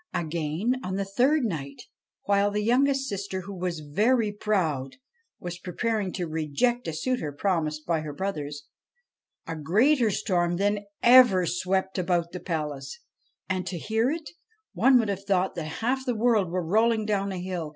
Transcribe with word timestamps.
Again, 0.15 0.81
on 0.83 0.95
the 0.95 1.05
third 1.05 1.43
night, 1.43 1.83
while 2.23 2.49
the 2.49 2.63
youngest 2.63 3.07
sister, 3.07 3.41
who 3.41 3.53
was 3.53 3.81
very 3.81 4.31
proud, 4.31 4.95
was 5.39 5.59
preparing 5.59 6.11
to 6.13 6.25
reject 6.25 6.87
a 6.87 6.93
suitor 6.93 7.31
promised 7.31 7.85
by 7.85 7.99
her 8.01 8.11
brothers, 8.11 8.63
a 9.45 9.55
greater 9.55 10.09
storm 10.09 10.55
than 10.57 10.85
ever 11.03 11.45
swept 11.45 11.99
up 11.99 12.03
about 12.05 12.31
the 12.31 12.39
palace, 12.39 12.97
and, 13.47 13.67
to 13.67 13.77
hear 13.77 14.09
it, 14.09 14.27
one 14.73 14.97
would 14.97 15.09
have 15.09 15.23
thought 15.25 15.53
that 15.53 15.65
half 15.83 16.03
the 16.03 16.15
world 16.15 16.49
were 16.49 16.65
rolling 16.65 17.05
down 17.05 17.31
a 17.31 17.37
hill. 17.37 17.69